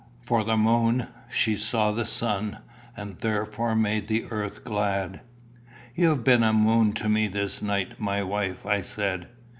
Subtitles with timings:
[0.23, 2.57] For the moon she saw the sun,
[2.97, 5.21] and therefore made the earth glad.
[5.93, 9.27] "You have been a moon to me this night, my wife," I said.